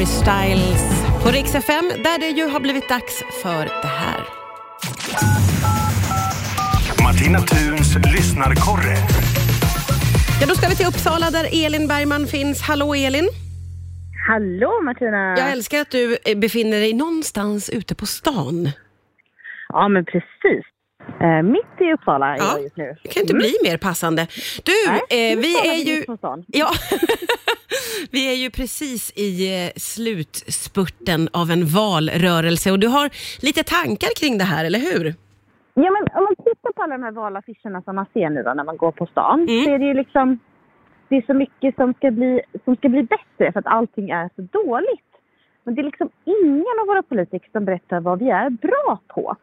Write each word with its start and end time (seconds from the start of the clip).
Harry 0.00 0.06
Styles 0.06 1.04
på 1.22 1.30
Rix 1.30 1.54
FM 1.54 1.88
där 1.88 2.18
det 2.18 2.26
ju 2.26 2.48
har 2.48 2.60
blivit 2.60 2.88
dags 2.88 3.24
för 3.42 3.64
det 3.64 3.88
här. 3.88 4.20
Martina 7.02 7.38
Thuns 7.38 7.96
lyssnarkorre. 8.14 8.96
Ja, 10.40 10.46
då 10.46 10.54
ska 10.54 10.68
vi 10.68 10.76
till 10.76 10.86
Uppsala 10.86 11.30
där 11.30 11.66
Elin 11.66 11.88
Bergman 11.88 12.26
finns. 12.26 12.62
Hallå 12.62 12.94
Elin! 12.94 13.28
Hallå 14.28 14.80
Martina! 14.84 15.38
Jag 15.38 15.52
älskar 15.52 15.80
att 15.80 15.90
du 15.90 16.16
eh, 16.24 16.38
befinner 16.38 16.80
dig 16.80 16.92
någonstans 16.94 17.70
ute 17.70 17.94
på 17.94 18.06
stan. 18.06 18.68
Ja 19.68 19.88
men 19.88 20.04
precis. 20.04 20.69
Eh, 21.20 21.42
mitt 21.42 21.80
i 21.80 21.92
Uppsala 21.92 22.26
är 22.34 22.38
Ja, 22.38 22.52
jag 22.54 22.62
just 22.62 22.76
nu. 22.76 22.96
det 23.02 23.08
kan 23.08 23.20
inte 23.22 23.34
bli 23.34 23.52
mer 23.64 23.76
passande. 23.76 24.26
Du, 24.64 24.72
Nej, 24.88 25.32
eh, 25.32 25.38
vi 25.38 25.54
är 25.68 25.74
ju... 25.90 26.04
Ja, 26.46 26.68
vi 28.12 28.30
är 28.32 28.34
ju 28.36 28.50
precis 28.50 29.12
i 29.16 29.64
eh, 29.66 29.70
slutspurten 29.76 31.28
av 31.32 31.50
en 31.50 31.64
valrörelse 31.66 32.72
och 32.72 32.78
du 32.78 32.88
har 32.88 33.10
lite 33.46 33.62
tankar 33.62 34.08
kring 34.20 34.38
det 34.38 34.44
här, 34.44 34.64
eller 34.64 34.78
hur? 34.78 35.14
Ja 35.74 35.90
men 35.90 36.02
om 36.18 36.24
man 36.24 36.36
tittar 36.36 36.72
på 36.72 36.82
alla 36.82 36.94
de 36.98 37.02
här 37.02 37.12
valaffischerna 37.12 37.82
som 37.82 37.94
man 37.96 38.06
ser 38.12 38.30
nu 38.30 38.42
då 38.42 38.54
när 38.54 38.64
man 38.64 38.76
går 38.76 38.92
på 38.92 39.06
stan 39.06 39.40
Mm. 39.48 39.64
så 39.64 39.70
är 39.70 39.78
det 39.78 39.84
ju 39.84 39.94
liksom 39.94 40.38
det 41.08 41.16
är 41.16 41.22
så 41.26 41.34
mycket 41.34 41.74
som 41.76 41.94
ska, 41.94 42.10
bli, 42.10 42.40
som 42.64 42.76
ska 42.76 42.88
bli 42.88 43.02
bättre 43.02 43.52
för 43.52 43.58
att 43.58 43.66
allting 43.66 44.10
är 44.10 44.30
så 44.36 44.42
dåligt. 44.42 45.10
Men 45.64 45.74
det 45.74 45.80
är 45.80 45.84
liksom 45.84 46.08
ingen 46.24 46.74
av 46.80 46.86
våra 46.86 47.02
politiker 47.02 47.48
som 47.52 47.64
berättar 47.64 48.00
vad 48.00 48.18
vi 48.18 48.30
är 48.30 48.50
bra 48.50 48.98
på. 49.08 49.36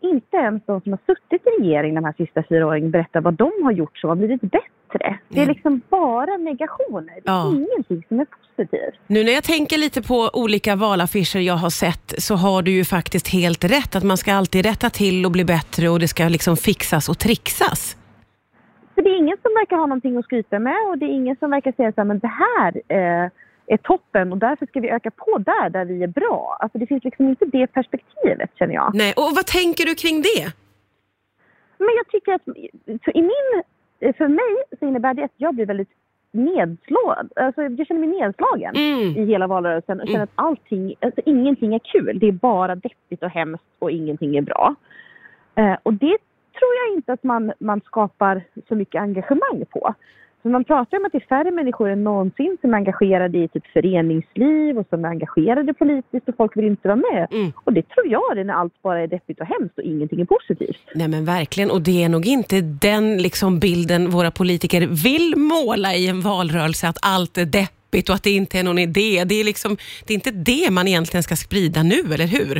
Inte 0.00 0.36
ens 0.36 0.62
de 0.66 0.80
som 0.80 0.92
har 0.92 0.98
suttit 1.06 1.46
i 1.46 1.62
regering 1.62 1.94
de 1.94 2.04
här 2.04 2.14
sista 2.16 2.42
fyra 2.48 2.66
åren 2.66 2.90
berättar 2.90 3.20
vad 3.20 3.34
de 3.34 3.50
har 3.62 3.72
gjort 3.72 3.98
som 3.98 4.08
har 4.08 4.16
blivit 4.16 4.40
bättre. 4.40 5.18
Det 5.28 5.38
är 5.40 5.42
Mm. 5.42 5.48
liksom 5.54 5.80
bara 5.90 6.36
negationer. 6.36 7.14
Det 7.24 7.30
är 7.30 7.34
Ja. 7.34 7.52
ingenting 7.54 8.04
som 8.08 8.20
är 8.20 8.24
positivt. 8.26 8.94
Nu 9.06 9.24
när 9.24 9.32
jag 9.32 9.44
tänker 9.44 9.78
lite 9.78 10.02
på 10.02 10.30
olika 10.32 10.76
valaffischer 10.76 11.38
jag 11.40 11.54
har 11.54 11.70
sett 11.70 12.14
så 12.22 12.34
har 12.34 12.62
du 12.62 12.70
ju 12.70 12.84
faktiskt 12.84 13.28
helt 13.28 13.64
rätt 13.64 13.96
att 13.96 14.04
man 14.04 14.16
ska 14.16 14.34
alltid 14.34 14.66
rätta 14.66 14.90
till 14.90 15.24
och 15.26 15.32
bli 15.32 15.44
bättre 15.44 15.88
och 15.88 15.98
det 16.00 16.08
ska 16.08 16.28
liksom 16.28 16.56
fixas 16.56 17.08
och 17.08 17.18
trixas. 17.18 17.96
För 18.94 19.02
det 19.02 19.10
är 19.10 19.16
ingen 19.18 19.36
som 19.42 19.50
verkar 19.60 19.76
ha 19.76 19.86
någonting 19.86 20.16
att 20.16 20.24
skryta 20.24 20.58
med 20.58 20.76
och 20.90 20.98
det 20.98 21.06
är 21.06 21.10
ingen 21.14 21.36
som 21.36 21.50
verkar 21.50 21.72
säga 21.72 21.92
så 21.92 22.00
här, 22.00 22.04
men 22.04 22.18
det 22.18 22.32
här 22.44 22.72
eh, 22.88 23.30
är 23.66 23.76
toppen 23.76 24.32
och 24.32 24.38
därför 24.38 24.66
ska 24.66 24.80
vi 24.80 24.88
öka 24.90 25.10
på 25.10 25.38
där, 25.38 25.70
där 25.70 25.84
vi 25.84 26.02
är 26.02 26.06
bra. 26.06 26.56
Alltså 26.60 26.78
det 26.78 26.86
finns 26.86 27.04
liksom 27.04 27.28
inte 27.28 27.44
det 27.44 27.66
perspektivet 27.66 28.50
känner 28.58 28.74
jag. 28.74 28.90
Nej, 28.94 29.12
och 29.16 29.30
vad 29.36 29.46
tänker 29.46 29.84
du 29.84 29.94
kring 29.94 30.22
det? 30.22 30.52
Men 31.78 31.88
jag 31.96 32.08
tycker 32.08 32.32
att 32.32 32.44
för, 33.04 33.16
i 33.16 33.22
min, 33.22 33.62
för 34.14 34.28
mig 34.28 34.56
så 34.78 34.86
innebär 34.86 35.14
det 35.14 35.24
att 35.24 35.34
jag 35.36 35.54
blir 35.54 35.66
väldigt 35.66 35.90
nedslagen. 36.32 37.28
Alltså 37.36 37.62
jag 37.62 37.86
känner 37.86 38.00
mig 38.00 38.08
nedslagen 38.20 38.76
Mm. 38.76 39.16
i 39.16 39.24
hela 39.26 39.46
valrörelsen 39.46 40.00
och 40.00 40.06
känner 40.06 40.16
Mm. 40.18 40.28
att 40.36 40.44
allting, 40.44 40.94
alltså 41.00 41.20
ingenting 41.24 41.74
är 41.74 41.78
kul. 41.78 42.18
Det 42.18 42.28
är 42.28 42.32
bara 42.32 42.74
deppigt 42.74 43.22
och 43.22 43.30
hemskt 43.30 43.64
och 43.78 43.90
ingenting 43.90 44.36
är 44.36 44.42
bra. 44.42 44.74
Eh, 45.54 45.76
och 45.82 45.92
det 45.94 46.18
tror 46.58 46.72
jag 46.86 46.96
inte 46.96 47.12
att 47.12 47.22
man, 47.22 47.52
man 47.58 47.80
skapar 47.80 48.42
så 48.68 48.74
mycket 48.74 49.00
engagemang 49.00 49.64
på. 49.70 49.94
Så 50.46 50.50
man 50.50 50.64
pratar 50.64 50.98
om 50.98 51.04
att 51.04 51.12
det 51.12 51.18
är 51.18 51.28
färre 51.28 51.50
människor 51.50 51.88
än 51.88 52.04
någonsin 52.04 52.56
som 52.60 52.74
är 52.74 52.78
engagerade 52.78 53.38
i 53.38 53.48
typ 53.48 53.66
föreningsliv 53.66 54.78
och 54.78 54.86
som 54.90 55.04
är 55.04 55.08
engagerade 55.08 55.74
politiskt 55.74 56.28
och 56.28 56.36
folk 56.36 56.56
vill 56.56 56.64
inte 56.64 56.88
vara 56.88 56.96
med. 56.96 57.28
Mm. 57.32 57.52
Och 57.64 57.72
det 57.72 57.82
tror 57.88 58.06
jag 58.06 58.36
det 58.36 58.44
när 58.44 58.54
allt 58.54 58.82
bara 58.82 59.00
är 59.00 59.06
deppigt 59.06 59.40
och 59.40 59.46
hemskt 59.46 59.78
och 59.78 59.84
ingenting 59.84 60.20
är 60.20 60.24
positivt. 60.24 60.82
Nej 60.94 61.08
men 61.08 61.24
verkligen, 61.24 61.70
och 61.70 61.82
det 61.82 62.04
är 62.04 62.08
nog 62.08 62.26
inte 62.26 62.60
den 62.60 63.18
liksom 63.18 63.58
bilden 63.58 64.10
våra 64.10 64.30
politiker 64.30 64.80
vill 65.04 65.36
måla 65.36 65.94
i 65.94 66.08
en 66.08 66.20
valrörelse, 66.20 66.88
att 66.88 66.98
allt 67.02 67.38
är 67.38 67.44
deppigt 67.44 68.08
och 68.08 68.14
att 68.14 68.22
det 68.22 68.30
inte 68.30 68.58
är 68.58 68.62
någon 68.62 68.78
idé. 68.78 69.24
Det 69.24 69.34
är, 69.34 69.44
liksom, 69.44 69.76
det 70.06 70.12
är 70.12 70.14
inte 70.14 70.30
det 70.30 70.70
man 70.70 70.88
egentligen 70.88 71.22
ska 71.22 71.36
sprida 71.36 71.82
nu, 71.82 72.00
eller 72.14 72.26
hur? 72.26 72.54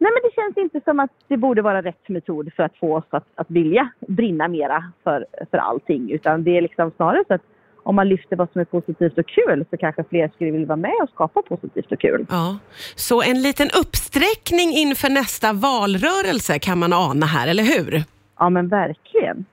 Nej 0.00 0.10
men 0.14 0.20
det 0.22 0.32
känns 0.38 0.56
inte 0.78 0.90
som 0.90 1.00
att 1.00 1.10
det 1.28 1.36
borde 1.36 1.62
vara 1.62 1.82
rätt 1.82 2.08
metod 2.08 2.50
för 2.56 2.62
att 2.62 2.76
få 2.80 2.96
oss 2.96 3.04
att, 3.10 3.26
att 3.34 3.50
vilja 3.50 3.88
brinna 4.08 4.48
mera 4.48 4.92
för, 5.04 5.26
för 5.50 5.58
allting. 5.58 6.10
Utan 6.10 6.44
det 6.44 6.56
är 6.56 6.62
liksom 6.62 6.90
snarare 6.96 7.24
så 7.28 7.34
att 7.34 7.42
om 7.82 7.94
man 7.96 8.08
lyfter 8.08 8.36
vad 8.36 8.52
som 8.52 8.60
är 8.60 8.64
positivt 8.64 9.18
och 9.18 9.26
kul 9.26 9.64
så 9.70 9.76
kanske 9.76 10.04
fler 10.04 10.28
skulle 10.34 10.50
vilja 10.50 10.66
vara 10.66 10.76
med 10.76 10.94
och 11.02 11.10
skapa 11.10 11.42
positivt 11.42 11.92
och 11.92 12.00
kul. 12.00 12.26
Ja. 12.30 12.58
Så 12.96 13.22
en 13.22 13.42
liten 13.42 13.68
uppsträckning 13.80 14.70
inför 14.70 15.08
nästa 15.10 15.52
valrörelse 15.52 16.58
kan 16.58 16.78
man 16.78 16.92
ana 16.92 17.26
här, 17.26 17.48
eller 17.48 17.62
hur? 17.62 18.02
Ja 18.38 18.50
men 18.50 18.68
verkligen. 18.68 19.44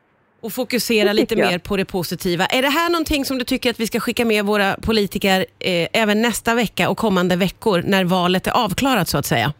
Och 0.41 0.51
fokusera 0.53 1.07
Det 1.07 1.13
lite 1.13 1.35
jag. 1.35 1.51
mer 1.51 1.59
på 1.59 1.77
det 1.77 1.85
positiva. 1.85 2.45
Är 2.45 2.61
det 2.61 2.69
här 2.69 2.89
någonting 2.89 3.25
som 3.25 3.37
du 3.37 3.43
tycker 3.45 3.69
att 3.69 3.79
vi 3.79 3.87
ska 3.87 3.99
skicka 3.99 4.25
med 4.25 4.45
våra 4.45 4.75
politiker 4.81 5.45
eh, 5.59 5.87
även 5.93 6.21
nästa 6.21 6.55
vecka 6.55 6.89
och 6.89 6.97
kommande 6.97 7.35
veckor 7.35 7.83
när 7.85 8.03
valet 8.03 8.47
är 8.47 8.63
avklarat 8.65 9.07
så 9.07 9.17
att 9.17 9.25
säga? 9.25 9.53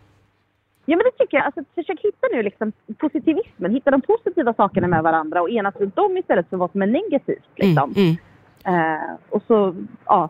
Ja 0.85 0.97
men 0.97 1.03
det 1.03 1.23
tycker 1.23 1.38
jag. 1.38 1.46
Alltså, 1.46 1.63
försök 1.75 2.00
hitta 2.00 2.28
nu 2.34 2.44
liksom 2.44 2.72
positivismen, 2.97 3.72
hitta 3.72 3.91
de 3.91 4.01
positiva 4.01 4.53
sakerna 4.53 4.88
med 4.88 5.03
varandra 5.03 5.41
och 5.41 5.50
enas 5.50 5.75
runt 5.75 5.96
dem 5.96 6.18
istället 6.18 6.50
för 6.50 6.57
vad 6.57 6.72
som 6.72 6.81
är 6.81 6.88
negativt. 6.88 7.50
Liksom. 7.56 7.94
Mm, 7.97 8.16
mm. 8.66 8.96
Eh, 9.01 9.16
och 9.29 9.44
så, 9.47 9.75
ja, 10.06 10.29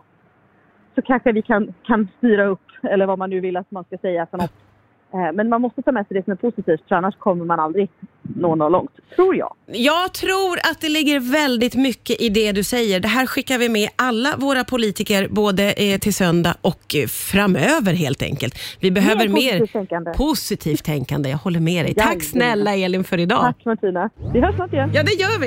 så 0.94 1.02
kanske 1.02 1.32
vi 1.32 1.42
kan, 1.42 1.74
kan 1.82 2.08
styra 2.18 2.44
upp, 2.44 2.66
eller 2.82 3.06
vad 3.06 3.18
man 3.18 3.30
nu 3.30 3.40
vill 3.40 3.56
att 3.56 3.70
man 3.70 3.84
ska 3.84 3.98
säga 3.98 4.26
för 4.26 4.38
något. 4.38 4.52
Eh, 5.16 5.32
men 5.34 5.48
man 5.48 5.60
måste 5.60 5.82
ta 5.82 5.92
med 5.92 6.06
sig 6.06 6.16
det 6.16 6.24
som 6.24 6.32
är 6.32 6.36
positivt 6.36 6.82
för 6.88 6.94
annars 6.94 7.16
kommer 7.16 7.44
man 7.44 7.60
aldrig 7.60 7.88
nå 8.22 8.54
något 8.54 8.72
långt, 8.72 8.90
tror 9.16 9.36
jag. 9.36 9.52
Jag 9.66 10.14
tror 10.14 10.56
att 10.70 10.80
det 10.80 10.88
ligger 10.88 11.20
väldigt 11.20 11.74
mycket 11.74 12.20
i 12.20 12.28
det 12.28 12.52
du 12.52 12.64
säger. 12.64 13.00
Det 13.00 13.08
här 13.08 13.26
skickar 13.26 13.58
vi 13.58 13.68
med 13.68 13.88
alla 13.96 14.28
våra 14.38 14.64
politiker, 14.64 15.28
både 15.30 15.72
eh, 15.72 15.98
till 15.98 16.14
söndag 16.14 16.54
och 16.60 16.94
eh, 16.96 17.06
framöver 17.06 17.92
helt 17.92 18.22
enkelt. 18.22 18.54
Vi 18.80 18.90
behöver 18.90 19.28
mer 19.28 19.58
positivt 19.58 19.72
tänkande. 19.72 20.12
positivt 20.16 20.84
tänkande. 20.84 21.28
Jag 21.30 21.38
håller 21.38 21.60
med 21.60 21.84
dig. 21.84 21.94
Tack 21.94 22.22
snälla 22.22 22.74
Elin 22.74 23.04
för 23.04 23.18
idag. 23.18 23.40
Tack 23.40 23.64
Martina. 23.64 24.10
Vi 24.32 24.40
hörs 24.40 24.54
snart 24.54 24.72
igen. 24.72 24.90
Ja, 24.94 25.02
det 25.02 25.12
gör 25.12 25.40
vi. 25.40 25.44